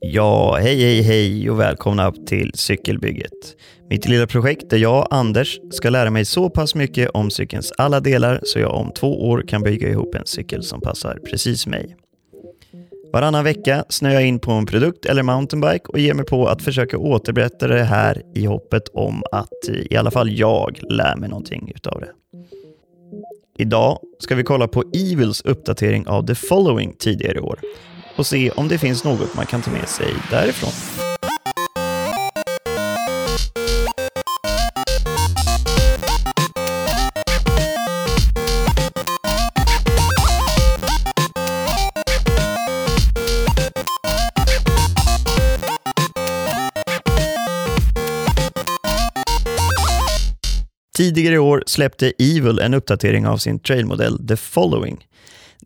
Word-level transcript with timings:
Ja, 0.00 0.56
hej, 0.60 0.82
hej, 0.82 1.02
hej 1.02 1.50
och 1.50 1.60
välkomna 1.60 2.12
till 2.12 2.52
Cykelbygget. 2.54 3.56
Mitt 3.90 4.08
lilla 4.08 4.26
projekt 4.26 4.70
där 4.70 4.76
jag, 4.76 5.08
Anders, 5.10 5.60
ska 5.70 5.90
lära 5.90 6.10
mig 6.10 6.24
så 6.24 6.50
pass 6.50 6.74
mycket 6.74 7.10
om 7.10 7.30
cykelns 7.30 7.72
alla 7.78 8.00
delar 8.00 8.40
så 8.42 8.58
jag 8.58 8.74
om 8.74 8.92
två 8.92 9.28
år 9.28 9.44
kan 9.48 9.62
bygga 9.62 9.88
ihop 9.88 10.14
en 10.14 10.26
cykel 10.26 10.62
som 10.62 10.80
passar 10.80 11.18
precis 11.30 11.66
mig. 11.66 11.96
Varannan 13.12 13.44
vecka 13.44 13.84
snöar 13.88 14.14
jag 14.14 14.26
in 14.26 14.38
på 14.38 14.50
en 14.52 14.66
produkt 14.66 15.06
eller 15.06 15.22
mountainbike 15.22 15.84
och 15.88 15.98
ger 15.98 16.14
mig 16.14 16.24
på 16.24 16.46
att 16.46 16.62
försöka 16.62 16.98
återberätta 16.98 17.66
det 17.66 17.82
här 17.82 18.22
i 18.34 18.46
hoppet 18.46 18.88
om 18.88 19.22
att 19.32 19.68
i 19.90 19.96
alla 19.96 20.10
fall 20.10 20.30
jag 20.30 20.80
lär 20.90 21.16
mig 21.16 21.28
någonting 21.28 21.72
utav 21.74 22.00
det. 22.00 22.29
Idag 23.60 23.98
ska 24.18 24.34
vi 24.34 24.42
kolla 24.42 24.68
på 24.68 24.84
Evils 24.94 25.40
uppdatering 25.40 26.06
av 26.06 26.26
The 26.26 26.34
Following 26.34 26.94
tidigare 26.98 27.38
i 27.38 27.40
år 27.40 27.60
och 28.16 28.26
se 28.26 28.50
om 28.50 28.68
det 28.68 28.78
finns 28.78 29.04
något 29.04 29.34
man 29.34 29.46
kan 29.46 29.62
ta 29.62 29.70
med 29.70 29.88
sig 29.88 30.14
därifrån. 30.30 30.70
Tidigare 51.20 51.34
i 51.34 51.38
år 51.38 51.62
släppte 51.66 52.12
Evil 52.18 52.58
en 52.58 52.74
uppdatering 52.74 53.26
av 53.26 53.36
sin 53.36 53.58
trailmodell 53.58 54.26
The 54.28 54.36
Following. 54.36 55.06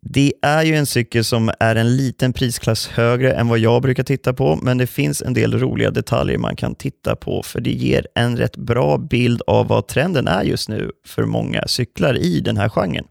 Det 0.01 0.33
är 0.43 0.63
ju 0.63 0.75
en 0.75 0.87
cykel 0.87 1.25
som 1.25 1.51
är 1.61 1.77
en 1.77 1.97
liten 1.97 2.33
prisklass 2.33 2.89
högre 2.89 3.33
än 3.33 3.49
vad 3.49 3.59
jag 3.59 3.83
brukar 3.83 4.03
titta 4.03 4.33
på, 4.33 4.59
men 4.63 4.79
det 4.79 4.87
finns 4.87 5.23
en 5.23 5.35
del 5.35 5.59
roliga 5.59 5.91
detaljer 5.91 6.39
man 6.39 6.57
kan 6.57 6.75
titta 6.75 7.17
på, 7.17 7.43
för 7.43 7.61
det 7.61 7.71
ger 7.71 8.07
en 8.15 8.37
rätt 8.37 8.57
bra 8.57 8.99
bild 8.99 9.43
av 9.47 9.69
vad 9.69 9.89
trenden 9.89 10.29
är 10.29 10.43
just 10.43 10.69
nu 10.69 10.91
för 11.07 11.25
många 11.25 11.67
cyklar 11.67 12.19
i 12.19 12.41
den 12.41 12.57
här 12.57 12.69
genren. 12.69 13.05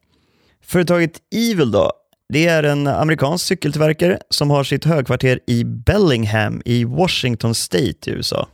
Företaget 0.65 1.17
Evil 1.35 1.71
då, 1.71 1.91
det 2.33 2.47
är 2.47 2.63
en 2.63 2.87
amerikansk 2.87 3.45
cykeltillverkare 3.45 4.19
som 4.29 4.49
har 4.49 4.63
sitt 4.63 4.85
högkvarter 4.85 5.39
i 5.47 5.63
Bellingham 5.63 6.61
i 6.65 6.83
Washington 6.83 7.55
State 7.55 8.09
i 8.09 8.13
USA. 8.13 8.47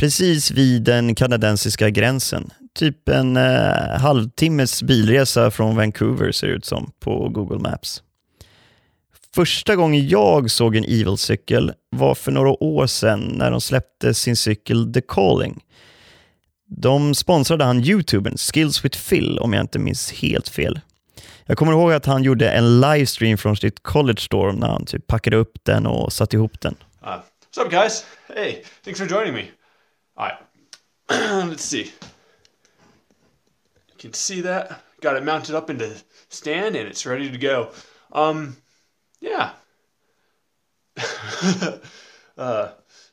Precis 0.00 0.50
vid 0.50 0.82
den 0.82 1.14
kanadensiska 1.14 1.90
gränsen 1.90 2.50
typ 2.76 3.08
en 3.08 3.36
eh, 3.36 4.00
halvtimmes 4.00 4.82
bilresa 4.82 5.50
från 5.50 5.76
Vancouver 5.76 6.32
ser 6.32 6.46
det 6.46 6.52
ut 6.52 6.64
som 6.64 6.92
på 7.00 7.28
Google 7.28 7.58
Maps. 7.58 8.02
Första 9.34 9.76
gången 9.76 10.08
jag 10.08 10.50
såg 10.50 10.76
en 10.76 10.84
Evil-cykel 10.84 11.72
var 11.90 12.14
för 12.14 12.32
några 12.32 12.62
år 12.62 12.86
sedan 12.86 13.20
när 13.20 13.50
de 13.50 13.60
släppte 13.60 14.14
sin 14.14 14.36
cykel 14.36 14.92
The 14.92 15.00
Calling. 15.00 15.64
De 16.68 17.14
sponsrade 17.14 17.64
han 17.64 17.84
youtubern 17.84 18.36
Skills 18.36 18.84
with 18.84 19.08
Phil 19.08 19.38
om 19.38 19.52
jag 19.52 19.60
inte 19.60 19.78
minns 19.78 20.12
helt 20.12 20.48
fel. 20.48 20.80
Jag 21.46 21.58
kommer 21.58 21.72
ihåg 21.72 21.92
att 21.92 22.06
han 22.06 22.22
gjorde 22.22 22.50
en 22.50 22.80
livestream 22.80 23.38
från 23.38 23.56
sitt 23.56 23.82
college 23.82 24.20
store 24.20 24.52
när 24.52 24.68
han 24.68 24.84
typ 24.84 25.06
packade 25.06 25.36
upp 25.36 25.58
den 25.62 25.86
och 25.86 26.12
satte 26.12 26.36
ihop 26.36 26.60
den. 26.60 26.74
Uh, 27.02 27.08
what's 27.08 27.64
up 27.64 27.70
guys? 27.70 28.04
Hey, 28.34 28.62
thanks 28.84 29.00
for 29.00 29.06
joining 29.06 29.34
me. 29.34 29.44
Alright, 30.16 30.38
let's 31.52 31.62
see. 31.62 31.86
You 34.06 34.12
can 34.12 34.14
see 34.14 34.42
that. 34.42 34.68
Got 35.02 35.16
it 35.16 35.24
mounted 35.24 35.56
up 35.56 35.70
in 35.70 35.78
the 35.78 35.90
stand 36.28 36.76
and 36.76 36.88
it's 36.88 37.06
ready 37.06 37.28
to 37.32 37.38
go. 37.38 37.70
Um, 38.12 38.56
yeah. 39.20 39.50
uh, 42.38 42.68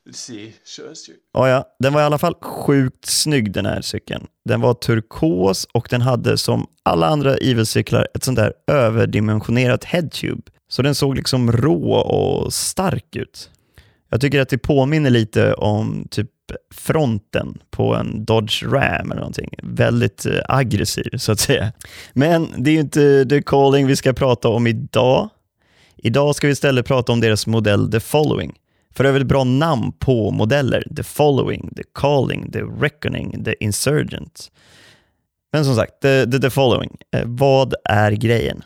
let's 0.05 0.19
see. 0.19 0.53
Show 0.63 0.91
us 0.91 1.09
your... 1.09 1.17
Oh 1.33 1.47
ja, 1.47 1.63
den 1.79 1.93
var 1.93 2.01
i 2.01 2.03
alla 2.03 2.17
fall 2.17 2.35
sjukt 2.41 3.05
snygg 3.05 3.51
den 3.51 3.65
här 3.65 3.81
cykeln. 3.81 4.27
Den 4.45 4.61
var 4.61 4.73
turkos 4.73 5.67
och 5.73 5.87
den 5.89 6.01
hade 6.01 6.37
som 6.37 6.67
alla 6.83 7.07
andra 7.07 7.37
Evil-cyklar 7.37 8.07
ett 8.13 8.23
sånt 8.23 8.37
där 8.37 8.53
överdimensionerat 8.67 9.83
headtube. 9.83 10.51
Så 10.67 10.81
den 10.81 10.95
såg 10.95 11.15
liksom 11.15 11.51
rå 11.51 11.93
och 11.93 12.53
stark 12.53 13.15
ut. 13.15 13.49
Jag 14.09 14.21
tycker 14.21 14.41
att 14.41 14.49
det 14.49 14.57
påminner 14.57 15.09
lite 15.09 15.53
om 15.53 16.07
typ 16.11 16.29
fronten 16.73 17.57
på 17.71 17.95
en 17.95 18.25
Dodge 18.25 18.63
Ram 18.63 19.11
eller 19.11 19.21
någonting. 19.21 19.49
Väldigt 19.63 20.25
eh, 20.25 20.39
aggressiv 20.47 21.17
så 21.17 21.31
att 21.31 21.39
säga. 21.39 21.71
Men 22.13 22.47
det 22.57 22.69
är 22.69 22.73
ju 22.73 22.79
inte 22.79 23.25
The 23.29 23.41
Calling 23.41 23.87
vi 23.87 23.95
ska 23.95 24.13
prata 24.13 24.49
om 24.49 24.67
idag. 24.67 25.29
Idag 25.97 26.35
ska 26.35 26.47
vi 26.47 26.53
istället 26.53 26.85
prata 26.85 27.11
om 27.11 27.19
deras 27.19 27.47
modell 27.47 27.91
The 27.91 27.99
Following. 27.99 28.53
För 28.95 29.05
övrigt 29.05 29.27
bra 29.27 29.43
namn 29.43 29.91
på 29.99 30.31
modeller. 30.31 30.87
The 30.95 31.03
Following, 31.03 31.69
The 31.75 31.83
Calling, 31.93 32.51
The 32.51 32.61
Reckoning, 32.61 33.43
The 33.43 33.55
Insurgent. 33.59 34.51
Men 35.53 35.65
som 35.65 35.75
sagt, 35.75 36.01
The, 36.01 36.25
the, 36.31 36.39
the 36.39 36.49
Following. 36.49 36.97
Eh, 37.15 37.23
vad 37.25 37.73
är 37.83 38.11
grejen? 38.11 38.63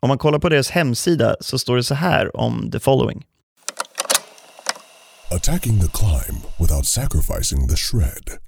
Om 0.00 0.08
man 0.08 0.18
kollar 0.18 0.38
på 0.38 0.48
deras 0.48 0.70
hemsida 0.70 1.36
så 1.40 1.58
står 1.58 1.76
det 1.76 1.84
så 1.84 1.94
här 1.94 2.36
om 2.36 2.70
The 2.70 2.78
Following. 2.78 3.24
Attacking 5.30 5.78
the 5.78 5.88
climb 5.88 6.42
without 6.58 6.86
sacrificing 6.86 7.66
the 7.66 7.76
shred. 7.76 8.38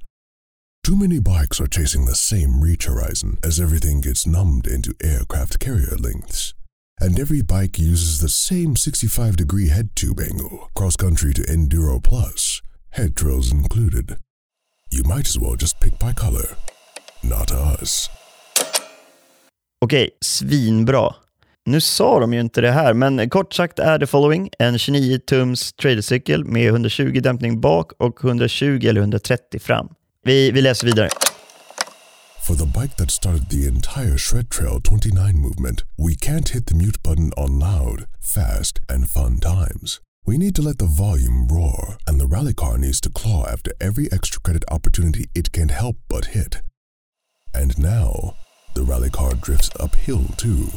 Too 0.82 0.96
many 0.96 1.20
bikes 1.20 1.60
are 1.60 1.66
chasing 1.66 2.06
the 2.06 2.14
same 2.14 2.60
reach 2.60 2.86
horizon 2.86 3.38
as 3.44 3.60
everything 3.60 4.00
gets 4.00 4.26
numbed 4.26 4.66
into 4.66 4.94
aircraft 5.02 5.60
carrier 5.60 5.96
lengths. 5.98 6.54
And 6.98 7.18
every 7.18 7.42
bike 7.42 7.78
uses 7.78 8.18
the 8.20 8.28
same 8.28 8.76
65 8.76 9.36
degree 9.36 9.68
head 9.68 9.90
tube 9.94 10.20
angle, 10.20 10.70
cross 10.74 10.96
country 10.96 11.32
to 11.34 11.42
Enduro 11.42 12.02
Plus, 12.02 12.62
head 12.90 13.16
trails 13.16 13.52
included. 13.52 14.16
You 14.90 15.04
might 15.04 15.28
as 15.28 15.38
well 15.38 15.56
just 15.56 15.80
pick 15.80 15.98
by 15.98 16.12
color. 16.12 16.56
Not 17.22 17.52
us. 17.52 18.08
Okej, 19.82 20.12
svinbra. 20.20 21.19
Nu 21.70 21.80
sa 21.80 22.20
de 22.20 22.32
ju 22.32 22.40
inte 22.40 22.60
det 22.60 22.70
här, 22.70 22.94
men 22.94 23.30
kort 23.30 23.52
sagt 23.54 23.78
är 23.78 23.98
The 23.98 24.06
Following 24.06 24.50
en 24.58 24.76
29-tums 24.76 25.74
tradercykel 25.76 26.44
med 26.44 26.66
120 26.66 27.20
dämpning 27.22 27.60
bak 27.60 27.92
och 27.98 28.24
120 28.24 28.86
eller 28.88 29.00
130 29.00 29.60
fram. 29.60 29.88
Vi, 30.24 30.50
vi 30.50 30.62
läser 30.62 30.86
vidare. 30.86 31.08
For 32.46 32.54
the 32.54 32.66
bike 32.66 32.96
that 32.96 33.10
started 33.10 33.50
the 33.50 33.66
entire 33.68 34.18
Shred 34.18 34.50
Trail 34.50 34.80
29 34.80 35.38
movement, 35.38 35.84
we 35.98 36.14
can't 36.14 36.48
hit 36.48 36.66
the 36.66 36.74
mute 36.74 37.02
button 37.02 37.32
on 37.36 37.58
loud, 37.58 38.06
fast, 38.34 38.80
and 38.88 39.10
fun 39.10 39.40
times. 39.40 40.00
We 40.26 40.38
need 40.38 40.54
to 40.56 40.62
let 40.62 40.78
the 40.78 41.02
volume 41.04 41.46
roar, 41.48 41.98
and 42.06 42.20
the 42.20 42.36
rally 42.36 42.54
car 42.54 42.78
needs 42.78 43.00
to 43.00 43.10
claw 43.10 43.46
after 43.52 43.72
every 43.80 44.08
extra 44.12 44.40
credit 44.40 44.64
opportunity 44.68 45.24
it 45.34 45.52
can't 45.52 45.70
help 45.70 45.96
but 46.08 46.24
hit. 46.24 46.56
And 47.54 47.78
now, 47.78 48.34
the 48.74 48.82
rally 48.82 49.10
car 49.10 49.34
drifts 49.34 49.70
uphill 49.80 50.24
too. 50.36 50.68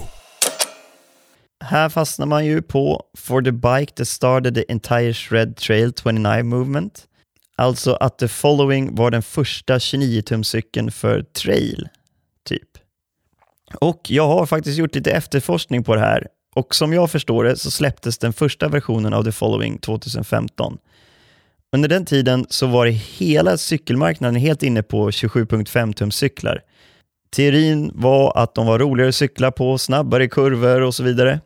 Här 1.66 1.90
fastnar 1.90 2.26
man 2.26 2.46
ju 2.46 2.62
på 2.62 3.04
For 3.18 3.42
the 3.42 3.52
bike 3.52 3.94
that 3.94 4.08
started 4.08 4.56
the 4.56 4.72
entire 4.72 5.14
Shred 5.14 5.56
Trail 5.56 5.94
29 5.94 6.44
movement. 6.44 7.08
Alltså 7.56 7.94
att 7.94 8.20
The 8.20 8.28
Following 8.28 8.96
var 8.96 9.12
den 9.12 9.24
första 9.24 9.78
29-tumscykeln 9.78 10.92
för 10.92 11.22
trail, 11.22 11.90
typ. 12.46 12.70
Och 13.80 14.02
jag 14.08 14.28
har 14.28 14.46
faktiskt 14.46 14.78
gjort 14.78 14.96
lite 14.96 15.12
efterforskning 15.12 15.84
på 15.84 15.96
det 15.96 16.02
här 16.02 16.28
och 16.56 16.76
som 16.76 16.94
jag 16.94 17.12
förstår 17.12 17.44
det 17.44 17.58
så 17.58 17.72
släpptes 17.72 18.18
den 18.18 18.34
första 18.34 18.68
versionen 18.68 19.14
av 19.14 19.24
The 19.24 19.32
Following 19.32 19.78
2015. 19.78 20.78
Under 21.72 21.90
den 21.90 22.06
tiden 22.06 22.46
så 22.50 22.68
var 22.68 22.86
hela 22.86 23.58
cykelmarknaden 23.58 24.36
helt 24.36 24.64
inne 24.64 24.84
på 24.84 25.10
27.5-tumscyklar. 25.10 26.60
Teorin 27.36 27.92
var 27.94 28.38
att 28.38 28.56
de 28.56 28.68
var 28.68 28.80
roligare 28.80 29.10
att 29.10 29.16
cykla 29.16 29.52
på, 29.52 29.78
snabbare 29.78 30.28
kurvor 30.28 30.82
och 30.82 30.96
så 30.96 31.04
vidare. 31.04 31.40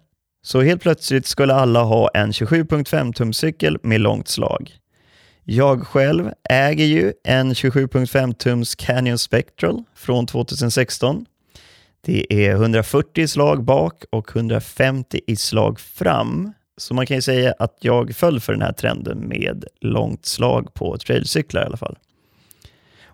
Så 0.48 0.62
helt 0.62 0.82
plötsligt 0.82 1.26
skulle 1.26 1.54
alla 1.54 1.84
ha 1.84 2.10
en 2.14 2.32
27.5 2.32 3.14
tums 3.14 3.38
cykel 3.38 3.78
med 3.84 4.02
långt 4.02 4.28
slag. 4.28 4.72
Jag 5.44 5.88
själv 5.88 6.32
äger 6.50 6.86
ju 6.86 7.14
en 7.24 7.54
27.5 7.54 8.34
tums 8.34 8.76
Canyon 8.76 9.18
Spectral 9.18 9.84
från 9.96 10.26
2016. 10.26 11.26
Det 12.06 12.34
är 12.46 12.52
140 12.52 13.24
i 13.24 13.28
slag 13.28 13.64
bak 13.64 14.04
och 14.10 14.36
150 14.36 15.20
i 15.28 15.36
slag 15.36 15.80
fram. 15.80 16.54
Så 16.78 16.94
man 16.94 17.06
kan 17.06 17.18
ju 17.18 17.22
säga 17.22 17.54
att 17.60 17.78
jag 17.82 18.16
föll 18.16 18.40
för 18.40 18.54
den 18.54 18.62
här 18.62 18.74
trenden 18.74 19.20
med 19.20 19.66
långt 19.82 20.26
slag 20.26 20.74
på 20.74 20.98
trailcyklar 20.98 21.62
i 21.62 21.66
alla 21.66 21.78
fall. 21.78 21.98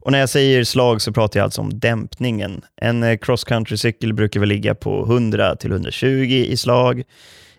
Och 0.03 0.11
när 0.11 0.19
jag 0.19 0.29
säger 0.29 0.63
slag 0.63 1.01
så 1.01 1.11
pratar 1.11 1.39
jag 1.39 1.45
alltså 1.45 1.61
om 1.61 1.79
dämpningen. 1.79 2.61
En 2.75 3.03
eh, 3.03 3.17
cross 3.17 3.43
country-cykel 3.43 4.13
brukar 4.13 4.39
väl 4.39 4.49
ligga 4.49 4.75
på 4.75 5.05
100-120 5.05 6.05
i 6.25 6.57
slag 6.57 7.03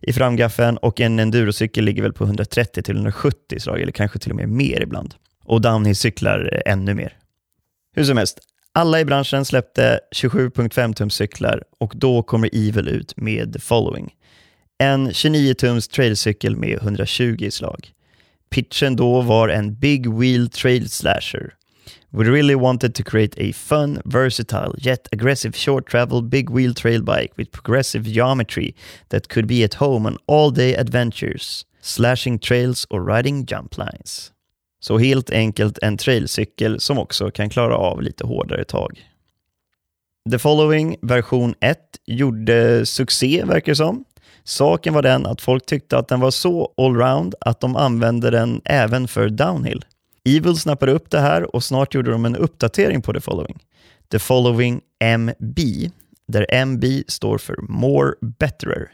i 0.00 0.12
framgaffeln 0.12 0.76
och 0.76 1.00
en 1.00 1.18
endurocykel 1.18 1.84
ligger 1.84 2.02
väl 2.02 2.12
på 2.12 2.26
130-170 2.26 3.32
i 3.50 3.60
slag, 3.60 3.80
eller 3.80 3.92
kanske 3.92 4.18
till 4.18 4.30
och 4.30 4.36
med 4.36 4.48
mer 4.48 4.80
ibland. 4.82 5.14
Och 5.44 5.60
downhill-cyklar 5.60 6.50
eh, 6.52 6.72
ännu 6.72 6.94
mer. 6.94 7.16
Hur 7.96 8.04
som 8.04 8.16
helst, 8.16 8.38
alla 8.72 9.00
i 9.00 9.04
branschen 9.04 9.44
släppte 9.44 10.00
27.5 10.16 10.94
tums 10.94 11.14
cyklar 11.14 11.62
och 11.78 11.92
då 11.96 12.22
kommer 12.22 12.50
Evil 12.52 12.88
ut 12.88 13.16
med 13.16 13.62
Following. 13.62 14.14
En 14.78 15.10
29-tums 15.10 15.90
trailcykel 15.90 16.56
med 16.56 16.78
120 16.78 17.48
slag. 17.50 17.92
Pitchen 18.50 18.96
då 18.96 19.20
var 19.20 19.48
en 19.48 19.74
Big 19.74 20.14
Wheel 20.14 20.50
Trail 20.50 20.90
Slasher. 20.90 21.54
We 22.12 22.24
really 22.24 22.54
wanted 22.54 22.94
to 22.94 23.02
create 23.02 23.34
a 23.38 23.52
fun, 23.52 24.02
versatile, 24.04 24.74
yet 24.78 25.08
aggressive 25.12 25.56
short 25.56 25.86
travel 25.86 26.22
big 26.22 26.50
wheel 26.50 26.74
trail 26.74 27.02
bike 27.02 27.32
with 27.36 27.50
progressive 27.50 28.04
geometry 28.04 28.74
that 29.08 29.28
could 29.28 29.46
be 29.46 29.64
at 29.64 29.74
home 29.74 30.06
on 30.06 30.18
all 30.26 30.50
day 30.50 30.74
adventures, 30.74 31.66
slashing 31.80 32.38
trails 32.38 32.86
or 32.90 33.02
riding 33.02 33.46
jump 33.46 33.76
lines. 33.78 34.32
Så 34.80 34.98
helt 34.98 35.30
enkelt 35.30 35.78
en 35.82 35.96
trailcykel 35.96 36.80
som 36.80 36.98
också 36.98 37.30
kan 37.30 37.50
klara 37.50 37.76
av 37.76 38.02
lite 38.02 38.26
hårdare 38.26 38.64
tag. 38.64 39.10
The 40.30 40.38
Following 40.38 40.96
version 41.02 41.54
1 41.60 41.78
gjorde 42.06 42.86
succé 42.86 43.44
verkar 43.44 43.72
det 43.72 43.76
som. 43.76 44.04
Saken 44.44 44.94
var 44.94 45.02
den 45.02 45.26
att 45.26 45.40
folk 45.40 45.66
tyckte 45.66 45.98
att 45.98 46.08
den 46.08 46.20
var 46.20 46.30
så 46.30 46.72
allround 46.76 47.34
att 47.40 47.60
de 47.60 47.76
använde 47.76 48.30
den 48.30 48.60
även 48.64 49.08
för 49.08 49.28
downhill. 49.28 49.84
Evil 50.24 50.56
snappade 50.56 50.92
upp 50.92 51.10
det 51.10 51.20
här 51.20 51.54
och 51.56 51.64
snart 51.64 51.94
gjorde 51.94 52.10
de 52.10 52.24
en 52.24 52.36
uppdatering 52.36 53.02
på 53.02 53.12
The 53.12 53.20
Following. 53.20 53.62
The 54.10 54.18
Following 54.18 54.80
MB, 55.00 55.58
där 56.28 56.46
MB 56.50 56.84
står 57.08 57.38
för 57.38 57.56
More 57.68 58.12
Betterer. 58.20 58.92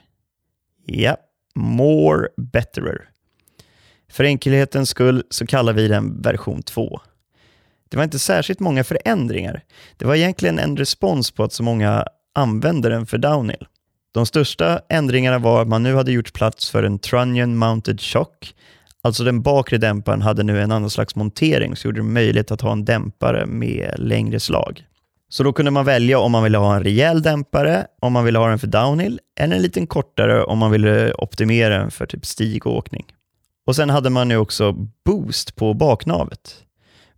Ja, 0.87 1.17
More 1.55 2.29
Betterer. 2.37 3.09
För 4.11 4.25
enkelhetens 4.25 4.89
skull 4.89 5.25
så 5.31 5.47
kallar 5.47 5.73
vi 5.73 5.89
den 5.89 6.23
version 6.23 6.63
2. 6.63 7.01
Det 7.89 7.97
var 7.97 8.05
inte 8.05 8.19
särskilt 8.19 8.61
många 8.61 8.85
förändringar. 8.85 9.65
Det 9.97 10.05
var 10.05 10.15
egentligen 10.15 10.59
en 10.59 10.77
respons 10.77 11.31
på 11.31 11.45
att 11.45 11.53
så 11.53 11.63
många 11.63 12.05
använde 12.35 12.89
den 12.89 13.07
för 13.07 13.19
downhill. 13.19 13.67
De 14.13 14.27
största 14.27 14.81
ändringarna 14.89 15.39
var 15.39 15.63
att 15.63 15.69
man 15.69 15.83
nu 15.83 15.95
hade 15.95 16.13
gjort 16.13 16.33
plats 16.33 16.71
för 16.71 16.83
en 16.83 16.99
Trunnion 16.99 17.57
Mounted 17.57 18.01
Shock. 18.01 18.55
Alltså 19.03 19.25
den 19.25 19.43
bakre 19.43 19.79
dämparen 19.79 20.23
hade 20.23 20.43
nu 20.43 20.63
en 20.63 20.73
annan 20.73 20.91
slags 20.91 21.17
montering 21.17 21.77
som 21.77 21.89
gjorde 21.89 22.01
det 22.01 22.05
möjligt 22.05 22.51
att 22.51 22.61
ha 22.61 22.73
en 22.73 22.85
dämpare 22.85 23.47
med 23.47 23.95
längre 23.99 24.41
slag. 24.41 24.85
Så 25.29 25.43
då 25.43 25.53
kunde 25.53 25.71
man 25.71 25.85
välja 25.85 26.19
om 26.19 26.33
man 26.33 26.43
ville 26.43 26.59
ha 26.59 26.77
en 26.77 26.85
rejäl 26.85 27.23
dämpare, 27.23 27.87
om 28.01 28.13
man 28.13 28.25
ville 28.25 28.39
ha 28.39 28.49
den 28.49 28.59
för 28.59 28.67
downhill, 28.67 29.21
eller 29.41 29.57
en 29.57 29.63
liten 29.63 29.87
kortare 29.87 30.45
om 30.45 30.59
man 30.59 30.71
ville 30.71 31.13
optimera 31.13 31.79
den 31.79 31.91
för 31.91 32.07
typ 32.07 32.27
stigåkning. 32.27 33.05
Och 33.67 33.77
sen 33.77 33.91
hade 33.91 34.11
man 34.11 34.29
nu 34.29 34.37
också 34.37 34.73
boost 35.05 35.57
på 35.57 35.75
baknavet. 35.75 36.57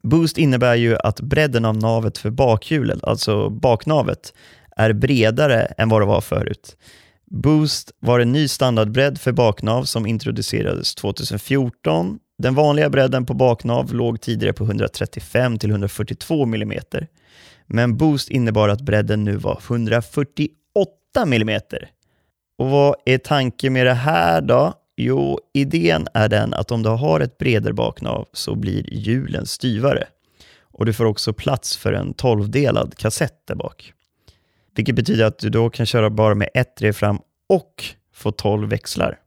Boost 0.02 0.38
innebär 0.38 0.75
ju 0.75 0.96
att 0.96 1.20
bredden 1.20 1.64
av 1.64 1.76
navet 1.76 2.19
för 2.19 2.31
bakhjulet, 2.31 3.05
alltså 3.05 3.50
baknavet, 3.50 4.35
är 4.76 4.93
bredare 4.93 5.62
än 5.62 5.88
vad 5.88 6.02
det 6.02 6.06
var 6.06 6.20
förut. 6.20 6.76
Boost 7.32 7.93
var 7.99 8.20
en 8.20 8.32
ny 8.32 8.49
standardbredd 8.49 9.20
för 9.20 9.32
baknav 9.32 9.84
som 9.84 10.06
introducerades 10.06 10.94
2014. 10.94 12.19
Den 12.38 12.55
vanliga 12.55 12.90
bredden 12.90 13.26
på 13.26 13.34
baknav 13.34 13.94
låg 13.94 14.20
tidigare 14.20 14.52
på 14.52 14.64
135-142 14.67 16.43
mm. 16.43 16.81
Men 17.67 17.96
Boost 17.96 18.31
innebar 18.31 18.69
att 18.69 18.81
bredden 18.81 19.25
nu 19.25 19.37
var 19.37 19.61
148 19.69 20.52
mm. 21.17 21.61
Och 22.58 22.70
vad 22.70 22.94
är 23.05 23.19
tanken 23.19 23.73
med 23.73 23.87
det 23.87 23.94
här 23.94 24.40
då? 24.40 24.73
Jo, 24.96 25.38
idén 25.55 26.08
är 26.14 26.28
den 26.28 26.55
att 26.55 26.70
om 26.70 26.82
du 26.82 26.88
har 26.88 27.20
ett 27.20 27.38
bredare 27.38 27.75
baknav 27.75 28.28
så 28.32 28.55
blir 28.55 28.94
hjulen 28.94 29.46
styvare. 29.46 30.06
Och 30.61 30.87
du 30.87 30.93
får 30.93 31.05
också 31.05 31.32
plats 31.32 31.76
för 31.76 31.93
en 31.93 32.14
tolvdelad 32.14 32.96
kassett 32.96 33.46
där 33.46 33.55
bak. 33.55 33.93
Vilket 34.74 34.94
betyder 34.94 35.24
att 35.24 35.38
du 35.38 35.50
då 35.50 35.70
kan 35.70 35.86
köra 35.86 36.10
bara 36.10 36.34
med 36.34 36.48
ett 36.54 36.76
drev 36.76 36.92
fram 36.92 37.19
och 37.48 37.84
få 38.14 38.32
12 38.32 38.69
växlar. 38.69 39.19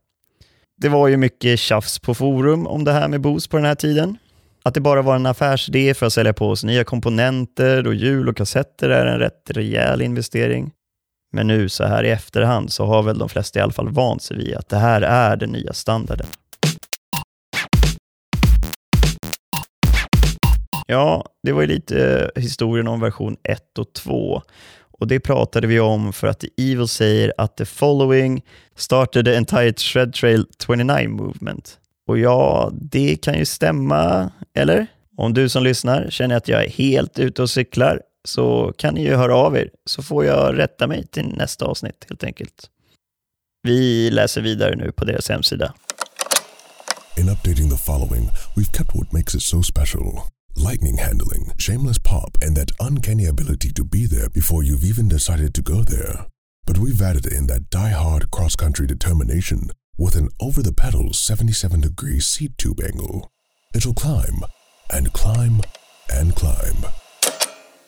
Det 0.78 0.90
var 0.90 1.08
ju 1.08 1.18
mycket 1.18 1.60
tjafs 1.60 2.00
på 2.00 2.14
forum 2.14 2.68
om 2.68 2.84
det 2.84 2.92
här 2.92 3.08
med 3.08 3.22
Boost 3.22 3.50
på 3.50 3.58
den 3.58 3.66
här 3.66 3.76
tiden. 3.76 4.18
Att 4.64 4.74
det 4.74 4.82
bara 4.82 5.02
var 5.02 5.16
en 5.16 5.26
affärsidé 5.26 5.94
för 5.94 6.06
att 6.06 6.14
sälja 6.14 6.34
på 6.34 6.50
oss 6.50 6.64
nya 6.64 6.84
komponenter 6.84 7.88
och 7.88 7.96
hjul 7.96 8.30
och 8.30 8.38
kassetter 8.38 8.90
är 8.90 9.06
en 9.06 9.20
rätt 9.20 9.50
rejäl 9.50 10.02
investering. 10.02 10.72
Men 11.34 11.48
nu 11.48 11.70
så 11.70 11.84
här 11.84 12.04
i 12.04 12.10
efterhand 12.10 12.72
så 12.72 12.86
har 12.86 13.04
väl 13.04 13.18
de 13.18 13.30
flesta 13.30 13.60
i 13.60 13.62
alla 13.62 13.74
fall 13.74 13.90
vant 13.90 14.22
sig 14.22 14.38
vid 14.38 14.56
att 14.56 14.70
det 14.70 14.78
här 14.78 15.02
är 15.02 15.36
den 15.36 15.50
nya 15.50 15.74
standarden. 15.74 16.28
Ja, 20.88 21.26
det 21.44 21.52
var 21.52 21.62
ju 21.62 21.68
lite 21.68 22.32
historien 22.36 22.88
om 22.88 23.00
version 23.00 23.38
1 23.44 23.78
och 23.80 23.94
2. 23.94 24.42
Och 25.00 25.08
det 25.08 25.20
pratade 25.20 25.68
vi 25.68 25.80
om 25.80 26.14
för 26.14 26.28
att 26.28 26.40
The 26.40 26.50
Evil 26.58 26.88
säger 26.88 27.34
att 27.38 27.58
the 27.58 27.66
following 27.66 28.44
started 28.76 29.26
the 29.26 29.36
entire 29.36 29.74
Shred 29.74 30.14
Trail 30.14 30.46
29 30.68 31.10
movement. 31.10 31.80
Och 32.08 32.18
ja, 32.18 32.72
det 32.74 33.16
kan 33.16 33.38
ju 33.40 33.46
stämma, 33.46 34.32
eller? 34.54 34.88
Om 35.18 35.34
du 35.34 35.50
som 35.50 35.64
lyssnar 35.64 36.10
känner 36.10 36.36
att 36.36 36.48
jag 36.48 36.66
är 36.66 36.70
helt 36.70 37.20
ute 37.20 37.42
och 37.42 37.50
cyklar 37.50 38.02
så 38.26 38.74
kan 38.78 38.94
ni 38.94 39.04
ju 39.04 39.16
höra 39.16 39.36
av 39.36 39.58
er 39.58 39.70
så 39.86 40.04
får 40.04 40.26
jag 40.26 40.58
rätta 40.58 40.88
mig 40.88 41.08
till 41.08 41.28
nästa 41.28 41.66
avsnitt 41.66 42.06
helt 42.10 42.24
enkelt. 42.24 42.70
Vi 43.64 44.10
läser 44.12 44.42
vidare 44.42 44.76
nu 44.76 44.92
på 44.92 45.06
deras 45.06 45.30
hemsida. 45.30 45.74
In 47.18 47.30
updating 47.30 47.70
the 47.70 47.78
following, 47.78 48.30
we've 48.56 48.72
kept 48.78 48.96
what 48.96 49.14
makes 49.14 49.36
it 49.36 49.42
so 49.42 49.64
special. 49.64 50.35
Lightning 50.58 50.98
handling, 50.98 51.52
shameless 51.58 51.98
pop, 51.98 52.38
and 52.42 52.56
that 52.56 52.72
uncanny 52.80 53.26
ability 53.26 53.72
to 53.74 53.84
be 53.84 54.06
there 54.06 54.30
before 54.30 54.64
you've 54.64 54.86
even 54.86 55.10
decided 55.10 55.54
to 55.54 55.62
go 55.62 55.84
there. 55.84 56.28
But 56.66 56.78
we've 56.78 57.02
added 57.02 57.26
in 57.26 57.48
that 57.48 57.70
die-hard 57.70 58.32
cross-country 58.32 58.88
determination 58.88 59.72
with 59.98 60.16
an 60.16 60.30
over-the-pedals 60.40 61.20
77 61.20 61.82
degree 61.82 62.22
seat 62.22 62.58
tube 62.58 62.80
angle. 62.82 63.32
It'll 63.76 63.94
climb, 63.94 64.46
and 64.94 65.12
climb, 65.12 65.62
and 66.10 66.34
climb. 66.34 66.86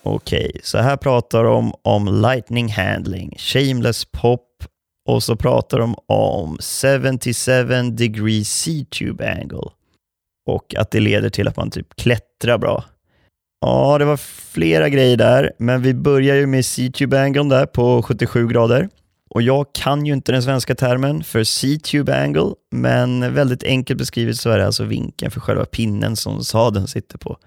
Okej, 0.03 0.49
okay, 0.49 0.61
så 0.63 0.77
här 0.77 0.97
pratar 0.97 1.43
de 1.43 1.73
om 1.81 2.21
lightning 2.21 2.69
handling, 2.69 3.35
shameless 3.37 4.05
pop 4.05 4.63
och 5.07 5.23
så 5.23 5.35
pratar 5.35 5.79
de 5.79 5.95
om 6.07 6.57
77 6.61 7.91
degree 7.91 8.43
C-tube 8.43 9.31
angle 9.41 9.71
och 10.47 10.75
att 10.77 10.91
det 10.91 10.99
leder 10.99 11.29
till 11.29 11.47
att 11.47 11.57
man 11.57 11.71
typ 11.71 11.95
klättrar 11.95 12.26
bra. 12.39 12.83
Ja, 13.61 13.97
det 13.97 14.05
var 14.05 14.17
flera 14.17 14.89
grejer 14.89 15.17
där, 15.17 15.51
men 15.57 15.81
vi 15.81 15.93
börjar 15.93 16.35
ju 16.35 16.47
med 16.47 16.65
C-tube 16.65 17.21
angle 17.21 17.43
där 17.43 17.65
på 17.65 18.03
77 18.03 18.47
grader. 18.47 18.89
Och 19.29 19.41
jag 19.41 19.65
kan 19.73 20.05
ju 20.05 20.13
inte 20.13 20.31
den 20.31 20.43
svenska 20.43 20.75
termen 20.75 21.23
för 21.23 21.43
C-tube 21.43 22.23
angle, 22.23 22.53
men 22.71 23.33
väldigt 23.33 23.63
enkelt 23.63 23.99
beskrivet 23.99 24.37
så 24.37 24.49
är 24.49 24.57
det 24.57 24.65
alltså 24.65 24.83
vinkeln 24.83 25.31
för 25.31 25.39
själva 25.39 25.65
pinnen 25.65 26.15
som 26.15 26.43
sadeln 26.43 26.87
sitter 26.87 27.17
på. 27.17 27.37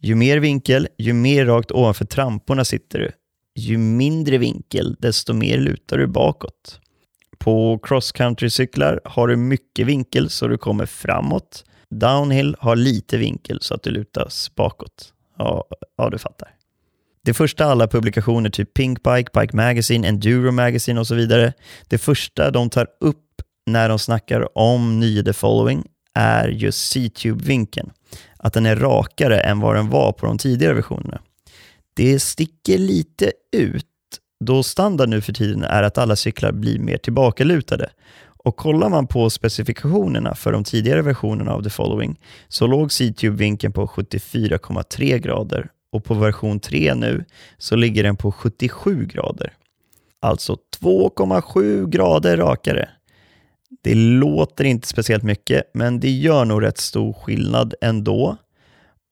Ju 0.00 0.14
mer 0.14 0.38
vinkel, 0.38 0.88
ju 0.98 1.12
mer 1.12 1.46
rakt 1.46 1.70
ovanför 1.70 2.04
tramporna 2.04 2.64
sitter 2.64 2.98
du. 2.98 3.10
Ju 3.54 3.78
mindre 3.78 4.38
vinkel, 4.38 4.96
desto 4.98 5.32
mer 5.32 5.58
lutar 5.58 5.98
du 5.98 6.06
bakåt. 6.06 6.80
På 7.38 7.78
cross 7.82 8.12
country-cyklar 8.12 9.00
har 9.04 9.28
du 9.28 9.36
mycket 9.36 9.86
vinkel 9.86 10.30
så 10.30 10.48
du 10.48 10.58
kommer 10.58 10.86
framåt. 10.86 11.64
Downhill 11.90 12.56
har 12.58 12.76
lite 12.76 13.16
vinkel 13.16 13.58
så 13.62 13.74
att 13.74 13.82
du 13.82 13.90
lutas 13.90 14.54
bakåt. 14.54 15.12
Ja, 15.38 15.64
ja 15.96 16.10
du 16.10 16.18
fattar. 16.18 16.48
Det 17.22 17.34
första 17.34 17.64
alla 17.64 17.88
publikationer, 17.88 18.50
typ 18.50 18.74
Pink 18.74 19.02
Bike, 19.02 19.40
Bike 19.40 19.56
Magazine, 19.56 20.08
Enduro 20.08 20.52
Magazine 20.52 21.00
och 21.00 21.06
så 21.06 21.14
vidare, 21.14 21.52
det 21.88 21.98
första 21.98 22.50
de 22.50 22.70
tar 22.70 22.86
upp 23.00 23.42
när 23.66 23.88
de 23.88 23.98
snackar 23.98 24.58
om 24.58 25.00
nya 25.00 25.22
The 25.22 25.32
Following 25.32 25.84
är 26.14 26.48
just 26.48 26.90
C-tube-vinkeln 26.90 27.90
att 28.36 28.52
den 28.52 28.66
är 28.66 28.76
rakare 28.76 29.40
än 29.40 29.60
vad 29.60 29.76
den 29.76 29.90
var 29.90 30.12
på 30.12 30.26
de 30.26 30.38
tidigare 30.38 30.74
versionerna. 30.74 31.20
Det 31.94 32.20
sticker 32.20 32.78
lite 32.78 33.32
ut 33.52 33.84
då 34.44 34.62
standard 34.62 35.08
nu 35.08 35.20
för 35.20 35.32
tiden 35.32 35.64
är 35.64 35.82
att 35.82 35.98
alla 35.98 36.16
cyklar 36.16 36.52
blir 36.52 36.78
mer 36.78 36.96
tillbakalutade. 36.96 37.90
Och 38.48 38.56
kollar 38.56 38.88
man 38.88 39.06
på 39.06 39.30
specifikationerna 39.30 40.34
för 40.34 40.52
de 40.52 40.64
tidigare 40.64 41.02
versionerna 41.02 41.52
av 41.52 41.62
The 41.62 41.70
Following 41.70 42.20
så 42.48 42.66
låg 42.66 42.92
C-tube-vinkeln 42.92 43.72
på 43.72 43.86
74,3 43.86 45.18
grader 45.18 45.70
och 45.92 46.04
på 46.04 46.14
version 46.14 46.60
3 46.60 46.94
nu 46.94 47.24
så 47.58 47.76
ligger 47.76 48.02
den 48.02 48.16
på 48.16 48.32
77 48.32 49.06
grader. 49.06 49.52
Alltså 50.20 50.56
2,7 50.80 51.88
grader 51.88 52.36
rakare. 52.36 52.88
Det 53.82 53.94
låter 53.94 54.64
inte 54.64 54.88
speciellt 54.88 55.22
mycket, 55.22 55.70
men 55.74 56.00
det 56.00 56.10
gör 56.10 56.44
nog 56.44 56.62
rätt 56.62 56.78
stor 56.78 57.12
skillnad 57.12 57.74
ändå. 57.80 58.36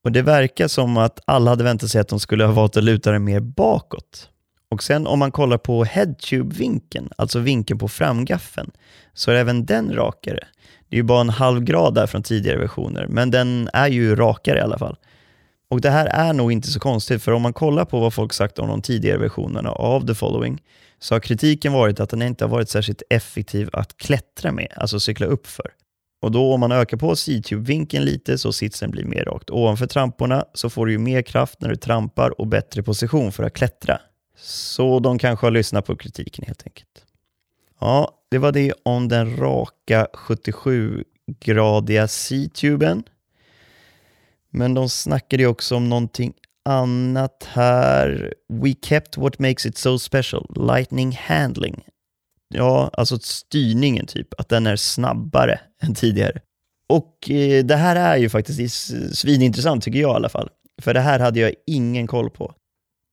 Och 0.05 0.13
Det 0.13 0.23
verkar 0.23 0.69
som 0.69 0.97
att 0.97 1.21
alla 1.25 1.51
hade 1.51 1.65
väntat 1.65 1.91
sig 1.91 2.01
att 2.01 2.09
de 2.09 2.21
skulle 2.21 2.45
ha 2.45 2.53
valt 2.53 2.77
att 2.77 2.85
luta 2.85 3.13
den 3.13 3.25
mer 3.25 3.41
bakåt. 3.41 4.31
Och 4.71 4.83
sen 4.83 5.07
om 5.07 5.19
man 5.19 5.33
kollar 5.33 5.59
på 5.59 5.85
headtube-vinkeln, 5.85 7.11
alltså 7.17 7.39
vinkeln 7.39 7.79
på 7.79 7.89
framgaffeln, 7.89 8.71
så 9.15 9.31
är 9.31 9.35
även 9.35 9.67
den 9.67 9.95
rakare. 9.95 10.47
Det 10.89 10.97
är 10.97 10.99
ju 10.99 11.03
bara 11.03 11.21
en 11.21 11.29
halv 11.29 11.65
grad 11.65 11.95
där 11.95 12.07
från 12.07 12.23
tidigare 12.23 12.59
versioner, 12.59 13.07
men 13.09 13.31
den 13.31 13.71
är 13.73 13.89
ju 13.89 14.17
rakare 14.17 14.59
i 14.59 14.63
alla 14.63 14.79
fall. 14.79 14.97
Och 15.71 15.81
det 15.81 15.91
här 15.91 16.07
är 16.07 16.33
nog 16.33 16.53
inte 16.53 16.69
så 16.69 16.81
konstigt, 16.81 17.23
för 17.23 17.33
om 17.33 17.43
man 17.43 17.53
kollar 17.53 17.85
på 17.85 18.01
vad 18.01 18.15
folk 18.15 18.33
sagt 18.33 18.59
om 18.59 18.69
de 18.69 18.83
tidigare 18.83 19.19
versionerna 19.19 19.71
av 19.71 20.07
The 20.07 20.15
Following, 20.15 20.63
så 20.99 21.15
har 21.15 21.21
kritiken 21.21 21.73
varit 21.73 22.01
att 22.01 22.11
den 22.11 22.23
inte 22.23 22.45
har 22.45 22.51
varit 22.51 22.69
särskilt 22.69 23.03
effektiv 23.11 23.71
att 23.73 23.97
klättra 23.97 24.53
med, 24.53 24.73
alltså 24.77 25.01
cykla 25.01 25.27
upp 25.27 25.47
för. 25.47 25.71
Och 26.23 26.33
då 26.33 26.53
om 26.53 26.61
man 26.61 26.73
ökar 26.73 26.97
på 26.97 27.17
C-tube-vinkeln 27.17 28.05
lite 28.05 28.39
så 28.39 28.53
sitsen 28.53 28.91
blir 28.91 29.05
mer 29.05 29.25
rakt 29.25 29.51
ovanför 29.51 29.87
tramporna 29.87 30.45
så 30.55 30.71
får 30.71 30.87
du 30.87 30.93
ju 30.93 30.99
mer 30.99 31.23
kraft 31.23 31.61
när 31.61 31.69
du 31.69 31.77
trampar 31.77 32.41
och 32.41 32.47
bättre 32.47 32.83
position 32.83 33.33
för 33.33 33.45
att 33.45 33.55
klättra. 33.55 34.01
Så 34.37 34.99
de 34.99 35.19
kanske 35.19 35.47
har 35.47 35.51
lyssnat 35.51 35.87
på 35.87 35.97
kritiken 35.97 36.45
helt 36.47 36.63
enkelt. 36.67 37.05
Ja, 37.81 38.19
det 38.31 38.39
var 38.39 38.53
det 38.53 38.73
om 38.83 39.09
den 39.09 39.37
raka 39.37 40.07
77-gradiga 40.13 42.09
C-tuben. 42.09 43.03
Men 44.51 44.75
de 44.75 44.89
snackade 44.89 45.43
ju 45.43 45.49
också 45.49 45.77
om 45.77 45.89
någonting 45.89 46.33
annat 46.65 47.49
här. 47.53 48.35
We 48.49 48.75
kept 48.83 49.17
what 49.17 49.39
makes 49.39 49.67
it 49.67 49.79
so 49.79 49.99
special, 49.99 50.47
lightning 50.57 51.19
handling. 51.21 51.85
Ja, 52.55 52.91
alltså 52.93 53.19
styrningen 53.19 54.07
typ, 54.07 54.41
att 54.41 54.49
den 54.49 54.67
är 54.67 54.77
snabbare 54.77 55.61
än 55.83 55.95
tidigare. 55.95 56.41
Och 56.89 57.31
eh, 57.31 57.65
det 57.65 57.77
här 57.77 57.97
är 57.97 58.17
ju 58.17 58.29
faktiskt 58.29 58.91
svinintressant 59.17 59.85
tycker 59.85 59.99
jag 59.99 60.13
i 60.13 60.15
alla 60.15 60.29
fall. 60.29 60.49
För 60.83 60.95
det 60.95 61.01
här 61.01 61.19
hade 61.19 61.41
jag 61.41 61.55
ingen 61.67 62.07
koll 62.07 62.31
på. 62.31 62.55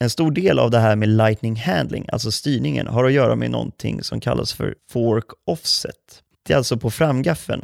En 0.04 0.10
stor 0.10 0.32
del 0.32 0.60
av 0.60 0.72
det 0.72 0.80
här 0.80 0.96
med 0.96 1.10
lightning 1.10 1.56
handling, 1.56 2.06
alltså 2.12 2.32
styrningen, 2.32 2.88
har 2.88 3.04
att 3.04 3.12
göra 3.12 3.36
med 3.36 3.52
någonting 3.52 4.04
som 4.04 4.20
kallas 4.20 4.54
för 4.54 4.76
fork 4.90 5.26
offset. 5.46 6.24
Det 6.48 6.54
är 6.54 6.58
alltså 6.58 6.78
på 6.78 6.92
framgaffeln. 6.92 7.64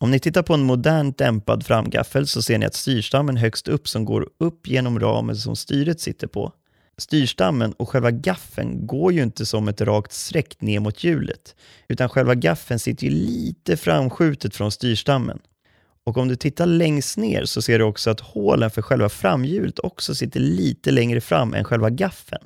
Om 0.00 0.10
ni 0.10 0.18
tittar 0.18 0.42
på 0.42 0.54
en 0.54 0.62
modern 0.62 1.12
dämpad 1.12 1.66
framgaffel 1.66 2.26
så 2.26 2.42
ser 2.42 2.58
ni 2.58 2.66
att 2.66 2.74
styrstammen 2.74 3.36
högst 3.36 3.68
upp 3.68 3.88
som 3.88 4.04
går 4.04 4.28
upp 4.38 4.68
genom 4.68 5.00
ramen 5.00 5.36
som 5.36 5.56
styret 5.56 6.00
sitter 6.00 6.26
på. 6.26 6.52
Styrstammen 6.98 7.72
och 7.72 7.88
själva 7.88 8.10
gaffeln 8.10 8.86
går 8.86 9.12
ju 9.12 9.22
inte 9.22 9.46
som 9.46 9.68
ett 9.68 9.80
rakt 9.80 10.12
streck 10.12 10.60
ner 10.60 10.80
mot 10.80 11.04
hjulet, 11.04 11.56
utan 11.88 12.08
själva 12.08 12.34
gaffeln 12.34 12.78
sitter 12.78 13.04
ju 13.04 13.10
lite 13.10 13.76
framskjutet 13.76 14.56
från 14.56 14.72
styrstammen. 14.72 15.38
Och 16.06 16.16
om 16.16 16.28
du 16.28 16.36
tittar 16.36 16.66
längst 16.66 17.16
ner 17.16 17.44
så 17.44 17.62
ser 17.62 17.78
du 17.78 17.84
också 17.84 18.10
att 18.10 18.20
hålen 18.20 18.70
för 18.70 18.82
själva 18.82 19.08
framhjulet 19.08 19.78
också 19.78 20.14
sitter 20.14 20.40
lite 20.40 20.90
längre 20.90 21.20
fram 21.20 21.54
än 21.54 21.64
själva 21.64 21.90
gaffeln. 21.90 22.44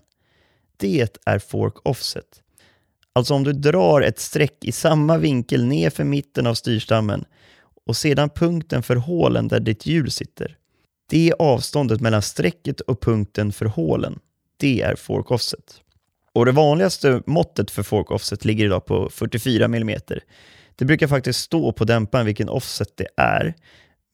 Det 0.76 1.18
är 1.24 1.38
fork 1.38 1.74
offset. 1.82 2.42
Alltså 3.12 3.34
om 3.34 3.44
du 3.44 3.52
drar 3.52 4.00
ett 4.00 4.18
streck 4.18 4.64
i 4.64 4.72
samma 4.72 5.18
vinkel 5.18 5.64
ner 5.64 5.90
för 5.90 6.04
mitten 6.04 6.46
av 6.46 6.54
styrstammen 6.54 7.24
och 7.86 7.96
sedan 7.96 8.30
punkten 8.30 8.82
för 8.82 8.96
hålen 8.96 9.48
där 9.48 9.60
ditt 9.60 9.86
hjul 9.86 10.10
sitter. 10.10 10.56
Det 11.10 11.32
avståndet 11.38 12.00
mellan 12.00 12.22
strecket 12.22 12.80
och 12.80 13.00
punkten 13.00 13.52
för 13.52 13.66
hålen. 13.66 14.18
Det 14.56 14.82
är 14.82 14.96
fork 14.96 15.30
offset. 15.30 15.80
Och 16.32 16.46
det 16.46 16.52
vanligaste 16.52 17.22
måttet 17.26 17.70
för 17.70 17.82
fork 17.82 18.10
offset 18.10 18.44
ligger 18.44 18.64
idag 18.64 18.86
på 18.86 19.10
44 19.10 19.64
mm. 19.64 20.00
Det 20.80 20.86
brukar 20.86 21.06
faktiskt 21.06 21.40
stå 21.40 21.72
på 21.72 21.84
dämparen 21.84 22.26
vilken 22.26 22.48
offset 22.48 22.96
det 22.96 23.06
är. 23.16 23.54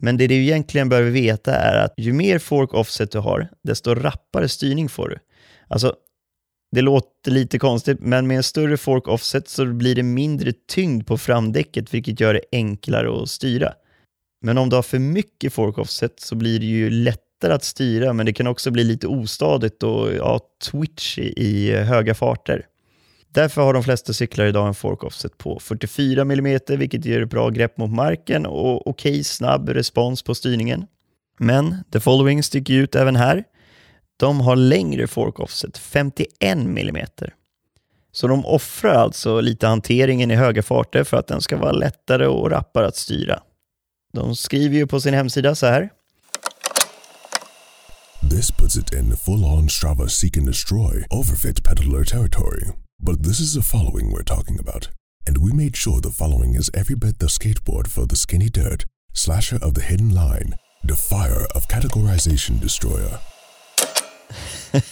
Men 0.03 0.17
det 0.17 0.27
du 0.27 0.35
egentligen 0.35 0.89
behöver 0.89 1.11
veta 1.11 1.55
är 1.55 1.85
att 1.85 1.95
ju 1.97 2.13
mer 2.13 2.39
fork 2.39 2.75
offset 2.75 3.11
du 3.11 3.19
har, 3.19 3.49
desto 3.63 3.95
rappare 3.95 4.49
styrning 4.49 4.89
får 4.89 5.09
du. 5.09 5.19
Alltså, 5.69 5.95
det 6.73 6.83
låter 6.83 7.31
lite 7.31 7.59
konstigt, 7.59 8.01
men 8.01 8.27
med 8.27 8.37
en 8.37 8.43
större 8.43 8.77
fork 8.77 9.09
offset 9.09 9.49
så 9.49 9.67
blir 9.67 9.95
det 9.95 10.03
mindre 10.03 10.53
tyngd 10.69 11.07
på 11.07 11.19
framdäcket, 11.19 11.95
vilket 11.95 12.21
gör 12.21 12.35
det 12.35 12.45
enklare 12.53 13.23
att 13.23 13.31
styra. 13.31 13.73
Men 14.45 14.59
om 14.59 14.69
du 14.69 14.77
har 14.77 14.83
för 14.83 14.99
mycket 14.99 15.53
fork 15.53 15.79
offset 15.79 16.21
så 16.21 16.35
blir 16.35 16.61
det 16.61 16.67
ju 16.67 16.91
lättare 16.91 17.53
att 17.53 17.65
styra, 17.65 18.13
men 18.13 18.27
det 18.27 18.33
kan 18.33 18.47
också 18.47 18.71
bli 18.71 18.85
lite 18.85 19.07
ostadigt 19.07 19.83
och 19.83 20.15
ja, 20.15 20.41
twitchy 20.71 21.23
i 21.23 21.73
eh, 21.73 21.83
höga 21.83 22.15
farter. 22.15 22.67
Därför 23.33 23.63
har 23.63 23.75
de 23.75 23.83
flesta 23.83 24.13
cyklar 24.13 24.47
idag 24.47 24.69
en 24.69 24.75
fork 24.75 25.05
offset 25.05 25.39
på 25.39 25.59
44 25.61 26.23
mm, 26.23 26.59
vilket 26.69 27.05
ger 27.05 27.23
ett 27.23 27.31
bra 27.31 27.51
grepp 27.51 27.79
mot 27.79 27.91
marken 27.91 28.47
och 28.47 28.87
okej 28.87 29.13
okay, 29.13 29.25
snabb 29.25 29.69
respons 29.69 30.23
på 30.23 30.35
styrningen. 30.35 30.87
Men 31.39 31.85
the 31.93 32.01
following 32.01 32.43
sticker 32.43 32.75
ut 32.75 32.95
även 32.95 33.17
här. 33.17 33.45
De 34.17 34.41
har 34.41 34.57
längre 34.57 35.07
fork 35.07 35.41
offset, 35.41 35.79
51 35.79 36.29
mm. 36.43 37.07
Så 38.13 38.29
de 38.29 38.47
offrar 38.47 38.95
alltså 38.95 39.41
lite 39.41 39.67
hanteringen 39.67 40.31
i 40.31 40.35
höga 40.35 40.63
farter 40.63 41.05
för 41.05 41.17
att 41.17 41.27
den 41.27 41.41
ska 41.41 41.57
vara 41.57 41.73
lättare 41.73 42.27
och 42.27 42.51
rappare 42.51 42.87
att 42.87 42.97
styra. 42.97 43.43
De 44.13 44.37
skriver 44.37 44.77
ju 44.77 44.87
på 44.87 45.01
sin 45.01 45.15
hemsida 45.15 45.55
så 45.55 45.67
här. 45.67 45.91
This 48.31 48.51
puts 48.51 48.77
it 48.77 48.93
in 48.93 49.17
full-on 49.17 49.69
Strava 49.69 50.09
seek 50.09 50.37
and 50.37 50.47
destroy 50.47 51.07
overfit 51.11 51.65
peddler 51.65 52.05
territory. 52.05 52.86
But 53.01 53.23
this 53.23 53.41
is 53.41 53.53
the 53.55 53.63
following 53.63 54.11
we're 54.11 54.23
talking 54.23 54.59
about. 54.59 54.89
And 55.27 55.39
we 55.39 55.53
made 55.53 55.77
sure 55.77 56.01
the 56.01 56.11
following 56.11 56.55
is 56.55 56.71
every 56.75 56.97
bit 56.97 57.19
the 57.19 57.27
skateboard 57.27 57.89
for 57.89 58.07
the 58.07 58.17
skinny 58.17 58.49
dirt, 58.49 58.85
slasher 59.13 59.59
of 59.63 59.75
the 59.75 59.83
hidden 59.83 60.15
line, 60.15 60.55
defier 60.87 61.47
of 61.55 61.69
categorization 61.69 62.61
destroyer. 62.61 63.19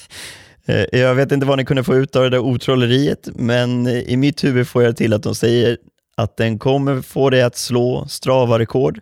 Eh, 0.67 1.01
jag 1.01 1.15
vet 1.15 1.33
inte 1.33 1.47
vad 1.47 1.59
ni 1.59 1.65
kunde 1.65 1.85
få 1.85 1.97
ut 1.97 2.17
av 2.17 2.23
det 2.23 2.31
där 2.31 2.39
otrolleriet, 2.39 3.29
men 3.35 3.87
eh, 3.87 3.99
i 3.99 4.17
mitt 4.17 4.45
huvud 4.45 4.69
får 4.69 4.83
jag 4.83 4.97
till 4.97 5.13
att 5.13 5.23
de 5.23 5.35
säger 5.35 5.79
att 6.17 6.37
den 6.37 6.59
kommer 6.59 7.03
få 7.03 7.31
dig 7.31 7.43
att 7.43 7.57
slå 7.57 8.07
Strava-rekord. 8.09 9.01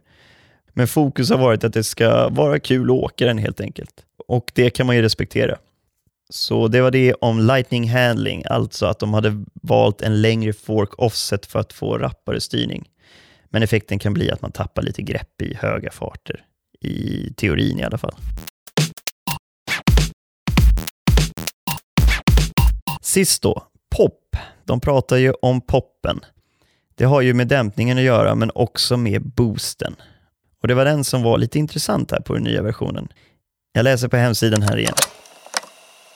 Men 0.72 0.88
fokus 0.88 1.30
har 1.30 1.38
varit 1.38 1.64
att 1.64 1.72
det 1.72 1.84
ska 1.84 2.28
vara 2.28 2.58
kul 2.58 2.90
att 2.90 2.96
åka 2.96 3.26
den 3.26 3.38
helt 3.38 3.60
enkelt. 3.60 3.94
Och 4.28 4.50
det 4.54 4.70
kan 4.70 4.86
man 4.86 4.96
ju 4.96 5.02
respektera. 5.02 5.58
Så 6.34 6.68
det 6.68 6.80
var 6.80 6.90
det 6.90 7.14
om 7.14 7.40
Lightning 7.40 7.90
Handling, 7.90 8.42
alltså 8.46 8.86
att 8.86 8.98
de 8.98 9.14
hade 9.14 9.44
valt 9.62 10.02
en 10.02 10.22
längre 10.22 10.52
fork 10.52 10.98
offset 10.98 11.46
för 11.46 11.58
att 11.58 11.72
få 11.72 11.98
rappare 11.98 12.40
styrning. 12.40 12.88
Men 13.50 13.62
effekten 13.62 13.98
kan 13.98 14.14
bli 14.14 14.30
att 14.30 14.42
man 14.42 14.52
tappar 14.52 14.82
lite 14.82 15.02
grepp 15.02 15.42
i 15.42 15.54
höga 15.54 15.90
farter, 15.90 16.44
i 16.80 17.28
teorin 17.36 17.78
i 17.78 17.82
alla 17.82 17.98
fall. 17.98 18.14
Sist 23.00 23.42
då, 23.42 23.66
pop. 23.96 24.36
De 24.64 24.80
pratar 24.80 25.16
ju 25.16 25.32
om 25.32 25.60
poppen. 25.60 26.20
Det 26.94 27.04
har 27.04 27.20
ju 27.20 27.34
med 27.34 27.48
dämpningen 27.48 27.98
att 27.98 28.04
göra, 28.04 28.34
men 28.34 28.50
också 28.54 28.96
med 28.96 29.22
boosten. 29.22 29.96
Och 30.62 30.68
det 30.68 30.74
var 30.74 30.84
den 30.84 31.04
som 31.04 31.22
var 31.22 31.38
lite 31.38 31.58
intressant 31.58 32.10
här 32.10 32.20
på 32.20 32.34
den 32.34 32.42
nya 32.42 32.62
versionen. 32.62 33.08
Jag 33.72 33.84
läser 33.84 34.08
på 34.08 34.16
hemsidan 34.16 34.62
här 34.62 34.76
igen. 34.76 34.94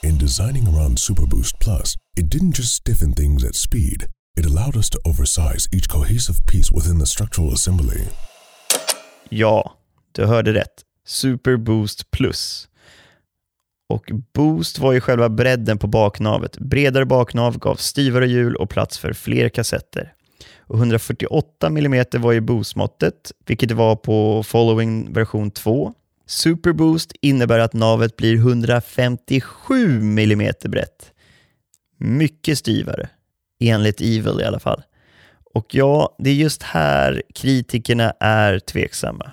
In 0.03 0.17
designing 0.17 0.67
around 0.67 0.99
Superboost 0.99 1.59
Plus, 1.59 1.95
it 2.15 2.29
didn't 2.29 2.55
just 2.57 2.75
stiffen 2.75 3.13
things 3.13 3.43
at 3.43 3.55
speed, 3.55 4.07
it 4.39 4.45
allowed 4.45 4.77
us 4.77 4.89
to 4.89 4.99
oversize 5.05 5.67
each 5.71 5.89
cohesive 5.89 6.45
piece 6.45 6.71
within 6.71 6.99
the 6.99 7.05
structural 7.05 7.53
assembly. 7.53 8.01
Ja, 9.29 9.71
du 10.11 10.25
hörde 10.25 10.53
rätt. 10.53 10.83
Superboost 11.05 12.11
Plus. 12.11 12.69
Och 13.89 14.11
Boost 14.33 14.79
var 14.79 14.93
ju 14.93 15.01
själva 15.01 15.29
bredden 15.29 15.77
på 15.77 15.87
baknavet. 15.87 16.57
Bredare 16.57 17.05
baknav 17.05 17.57
gav 17.59 17.75
styvare 17.75 18.27
hjul 18.27 18.55
och 18.55 18.69
plats 18.69 18.97
för 18.97 19.13
fler 19.13 19.49
kassetter. 19.49 20.13
Och 20.59 20.77
148 20.77 21.67
mm 21.67 22.05
var 22.11 22.31
ju 22.31 22.41
boost 22.41 22.75
vilket 23.45 23.69
det 23.69 23.75
var 23.75 23.95
på 23.95 24.43
Following 24.43 25.13
version 25.13 25.51
2. 25.51 25.93
Superboost 26.27 27.11
innebär 27.21 27.59
att 27.59 27.73
navet 27.73 28.15
blir 28.15 28.35
157 28.35 29.99
mm 29.99 30.53
brett. 30.65 31.11
Mycket 31.97 32.57
styvare, 32.57 33.09
enligt 33.59 34.01
Evil 34.01 34.41
i 34.41 34.43
alla 34.43 34.59
fall. 34.59 34.83
Och 35.53 35.75
ja, 35.75 36.15
det 36.19 36.29
är 36.29 36.33
just 36.33 36.63
här 36.63 37.23
kritikerna 37.35 38.13
är 38.19 38.59
tveksamma. 38.59 39.31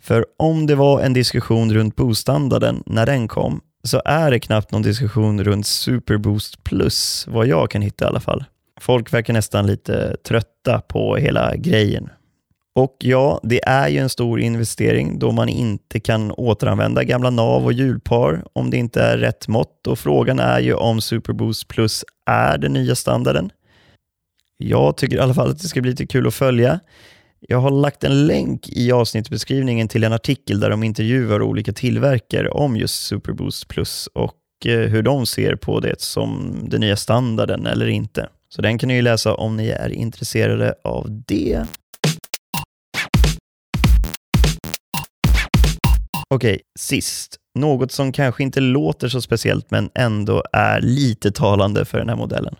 För 0.00 0.26
om 0.36 0.66
det 0.66 0.74
var 0.74 1.00
en 1.00 1.12
diskussion 1.12 1.74
runt 1.74 1.96
Boost-standarden 1.96 2.82
när 2.86 3.06
den 3.06 3.28
kom, 3.28 3.60
så 3.82 4.02
är 4.04 4.30
det 4.30 4.40
knappt 4.40 4.72
någon 4.72 4.82
diskussion 4.82 5.44
runt 5.44 5.66
Superboost 5.66 6.64
Plus, 6.64 7.26
vad 7.28 7.46
jag 7.46 7.70
kan 7.70 7.82
hitta 7.82 8.04
i 8.04 8.08
alla 8.08 8.20
fall. 8.20 8.44
Folk 8.80 9.12
verkar 9.12 9.32
nästan 9.32 9.66
lite 9.66 10.16
trötta 10.16 10.80
på 10.80 11.16
hela 11.16 11.56
grejen. 11.56 12.10
Och 12.76 12.96
ja, 12.98 13.40
det 13.42 13.64
är 13.64 13.88
ju 13.88 13.98
en 13.98 14.08
stor 14.08 14.40
investering 14.40 15.18
då 15.18 15.32
man 15.32 15.48
inte 15.48 16.00
kan 16.00 16.32
återanvända 16.32 17.04
gamla 17.04 17.30
nav 17.30 17.64
och 17.64 17.72
hjulpar 17.72 18.44
om 18.52 18.70
det 18.70 18.76
inte 18.76 19.02
är 19.02 19.18
rätt 19.18 19.48
mått 19.48 19.86
och 19.86 19.98
frågan 19.98 20.38
är 20.38 20.60
ju 20.60 20.74
om 20.74 21.00
Superboost 21.00 21.68
Plus 21.68 22.04
är 22.26 22.58
den 22.58 22.72
nya 22.72 22.94
standarden. 22.94 23.50
Jag 24.56 24.96
tycker 24.96 25.16
i 25.16 25.20
alla 25.20 25.34
fall 25.34 25.50
att 25.50 25.62
det 25.62 25.68
ska 25.68 25.80
bli 25.80 25.90
lite 25.90 26.06
kul 26.06 26.26
att 26.26 26.34
följa. 26.34 26.80
Jag 27.40 27.58
har 27.58 27.70
lagt 27.70 28.04
en 28.04 28.26
länk 28.26 28.68
i 28.68 28.92
avsnittsbeskrivningen 28.92 29.88
till 29.88 30.04
en 30.04 30.12
artikel 30.12 30.60
där 30.60 30.70
de 30.70 30.82
intervjuar 30.82 31.42
olika 31.42 31.72
tillverkare 31.72 32.48
om 32.48 32.76
just 32.76 33.06
Superboost 33.06 33.68
Plus 33.68 34.08
och 34.14 34.34
eh, 34.66 34.78
hur 34.78 35.02
de 35.02 35.26
ser 35.26 35.56
på 35.56 35.80
det 35.80 36.00
som 36.00 36.56
den 36.70 36.80
nya 36.80 36.96
standarden 36.96 37.66
eller 37.66 37.86
inte. 37.86 38.28
Så 38.48 38.62
den 38.62 38.78
kan 38.78 38.88
ni 38.88 38.94
ju 38.94 39.02
läsa 39.02 39.34
om 39.34 39.56
ni 39.56 39.68
är 39.68 39.90
intresserade 39.90 40.74
av 40.84 41.22
det. 41.26 41.66
Okej, 46.34 46.60
sist. 46.78 47.36
Något 47.54 47.92
som 47.92 48.12
kanske 48.12 48.42
inte 48.42 48.60
låter 48.60 49.08
så 49.08 49.20
speciellt 49.20 49.70
men 49.70 49.90
ändå 49.94 50.42
är 50.52 50.80
lite 50.80 51.32
talande 51.32 51.84
för 51.84 51.98
den 51.98 52.08
här 52.08 52.16
modellen. 52.16 52.54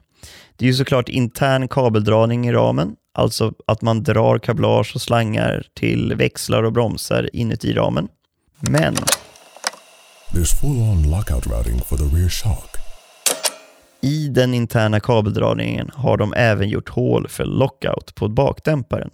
Det 0.57 0.65
är 0.65 0.67
ju 0.67 0.75
såklart 0.75 1.09
intern 1.09 1.69
kabeldragning 1.69 2.49
i 2.49 2.53
ramen, 2.53 2.97
alltså 3.15 3.53
att 3.67 3.83
man 3.83 4.03
drar 4.03 4.39
kablage 4.39 4.93
och 4.95 5.01
slangar 5.01 5.67
till 5.75 6.15
växlar 6.15 6.63
och 6.63 6.73
bromsar 6.73 7.31
inuti 7.33 7.73
ramen. 7.73 8.09
Men 8.61 8.95
i 14.01 14.29
den 14.29 14.55
interna 14.55 15.01
kabeldragningen 15.01 15.91
har 15.95 16.17
de 16.17 16.35
även 16.37 16.69
gjort 16.69 16.89
hål 16.89 17.29
för 17.29 17.45
lockout 17.45 18.15
på 18.15 18.29
bakdämparen. 18.29 19.11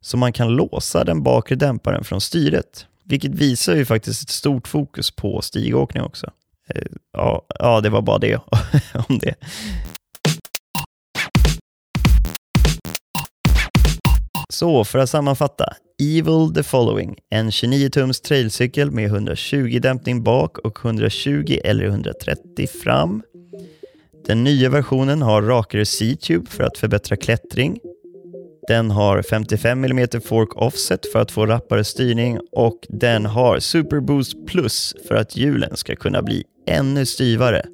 Så 0.00 0.16
man 0.16 0.32
kan 0.32 0.48
låsa 0.48 1.04
den 1.04 1.22
bakre 1.22 1.56
dämparen 1.56 2.04
från 2.04 2.20
styret. 2.20 2.86
Vilket 3.08 3.34
visar 3.34 3.76
ju 3.76 3.84
faktiskt 3.84 4.22
ett 4.22 4.30
stort 4.30 4.68
fokus 4.68 5.10
på 5.10 5.42
stigåkning 5.42 6.02
också. 6.02 6.30
Eh, 6.74 6.82
ja, 7.12 7.46
ja 7.58 7.80
det 7.80 7.90
var 7.90 8.02
bara 8.02 8.18
det 8.18 8.36
om 9.08 9.18
det. 9.18 9.34
Så 14.48 14.84
för 14.84 14.98
att 14.98 15.10
sammanfatta. 15.10 15.74
Evil 16.02 16.54
the 16.54 16.62
following. 16.62 17.18
En 17.30 17.50
29-tums 17.50 18.22
trailcykel 18.22 18.90
med 18.90 19.04
120 19.04 19.78
dämpning 19.82 20.22
bak 20.22 20.58
och 20.58 20.84
120 20.84 21.58
eller 21.64 21.84
130 21.84 22.66
fram. 22.82 23.22
Den 24.26 24.44
nya 24.44 24.70
versionen 24.70 25.22
har 25.22 25.42
rakare 25.42 25.86
C-tube 25.86 26.50
för 26.50 26.64
att 26.64 26.78
förbättra 26.78 27.16
klättring. 27.16 27.78
Den 28.68 28.90
har 28.90 29.22
55 29.22 29.84
mm 29.84 30.08
fork 30.24 30.56
offset 30.56 31.12
för 31.12 31.18
att 31.18 31.30
få 31.30 31.46
rappare 31.46 31.84
styrning 31.84 32.38
och 32.52 32.78
den 32.88 33.26
har 33.26 33.58
Super 33.58 34.00
Boost 34.00 34.46
Plus 34.46 34.94
för 35.08 35.14
att 35.14 35.36
hjulen 35.36 35.76
ska 35.76 35.96
kunna 35.96 36.22
bli 36.22 36.44
ännu 36.66 37.06
styvare. 37.06 37.64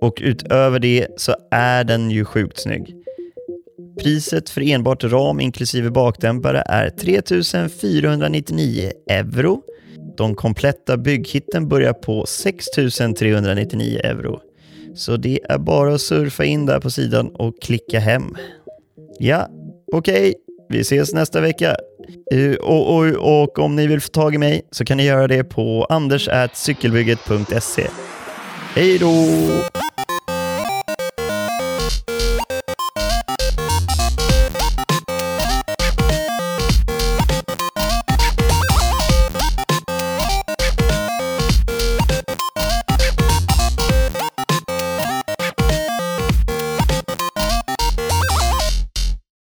Och 0.00 0.18
utöver 0.20 0.78
det 0.78 1.06
så 1.16 1.34
är 1.50 1.84
den 1.84 2.10
ju 2.10 2.24
sjukt 2.24 2.58
snygg. 2.58 2.96
Priset 4.02 4.50
för 4.50 4.60
enbart 4.60 5.04
ram 5.04 5.40
inklusive 5.40 5.90
bakdämpare 5.90 6.62
är 6.66 6.90
3499 6.90 8.90
euro. 9.10 9.62
De 10.16 10.34
kompletta 10.34 10.96
bygghitten 10.96 11.68
börjar 11.68 11.92
på 11.92 12.26
6399 12.26 14.00
euro. 14.04 14.40
Så 14.94 15.16
det 15.16 15.40
är 15.48 15.58
bara 15.58 15.94
att 15.94 16.00
surfa 16.00 16.44
in 16.44 16.66
där 16.66 16.80
på 16.80 16.90
sidan 16.90 17.28
och 17.28 17.62
klicka 17.62 18.00
hem. 18.00 18.36
Ja, 19.18 19.48
okej, 19.92 20.34
vi 20.68 20.80
ses 20.80 21.12
nästa 21.12 21.40
vecka. 21.40 21.76
Eh, 22.32 22.54
och, 22.54 22.96
och, 22.96 23.06
och 23.42 23.58
om 23.58 23.76
ni 23.76 23.86
vill 23.86 24.00
få 24.00 24.08
tag 24.08 24.34
i 24.34 24.38
mig 24.38 24.62
så 24.70 24.84
kan 24.84 24.96
ni 24.96 25.04
göra 25.04 25.28
det 25.28 25.44
på 25.44 25.86
anderscykelbygget.se. 25.90 27.86
Hej 28.74 28.98
då! 28.98 29.12